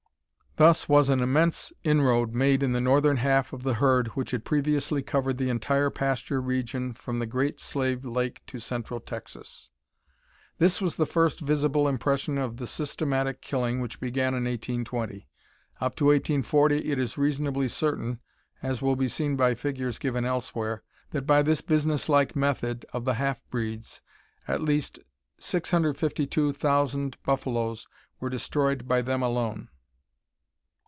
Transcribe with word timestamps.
Thus 0.57 0.89
was 0.89 1.09
an 1.09 1.21
immense 1.21 1.71
inroad 1.85 2.33
made 2.33 2.61
in 2.61 2.73
the 2.73 2.81
northern 2.81 3.15
half 3.15 3.53
of 3.53 3.63
the 3.63 3.75
herd 3.75 4.07
which 4.09 4.31
had 4.31 4.43
previously 4.43 5.01
covered 5.01 5.37
the 5.37 5.47
entire 5.47 5.89
pasture 5.89 6.41
region 6.41 6.91
from 6.91 7.19
the 7.19 7.25
Great 7.25 7.61
Slave 7.61 8.03
Lake 8.03 8.41
to 8.47 8.59
central 8.59 8.99
Texas. 8.99 9.69
This 10.57 10.81
was 10.81 10.97
the 10.97 11.05
first 11.05 11.39
visible 11.39 11.87
impression 11.87 12.37
of 12.37 12.57
the 12.57 12.67
systematic 12.67 13.39
killing 13.39 13.79
which 13.79 14.01
began 14.01 14.33
in 14.33 14.43
1820. 14.43 15.29
Up 15.79 15.95
to 15.95 16.07
1840 16.07 16.91
it 16.91 16.99
is 16.99 17.17
reasonably 17.17 17.69
certain, 17.69 18.19
as 18.61 18.81
will 18.81 18.97
be 18.97 19.07
seen 19.07 19.37
by 19.37 19.55
figures 19.55 19.99
given 19.99 20.25
elsewhere, 20.25 20.83
that 21.11 21.25
by 21.25 21.41
this 21.41 21.61
business 21.61 22.09
like 22.09 22.35
method 22.35 22.85
of 22.91 23.05
the 23.05 23.13
half 23.13 23.41
breeds, 23.49 24.01
at 24.49 24.61
least 24.61 24.99
652,000 25.39 27.23
buffaloes 27.23 27.87
were 28.19 28.29
destroyed 28.29 28.85
by 28.85 29.01
them 29.01 29.23
alone. 29.23 29.69